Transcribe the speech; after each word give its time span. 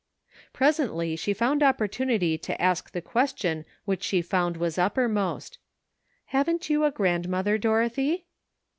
Pi 0.53 0.65
esently 0.65 1.19
she 1.19 1.31
found 1.31 1.61
opportunity 1.61 2.35
to 2.35 2.59
ask 2.59 2.89
the 2.91 3.03
question 3.03 3.65
which 3.85 4.01
she 4.01 4.23
found 4.23 4.57
was 4.57 4.79
uppermost. 4.79 5.59
''Haven't 6.33 6.71
you 6.71 6.85
a 6.85 6.89
grandmother, 6.89 7.59
Dorothy?" 7.59 8.25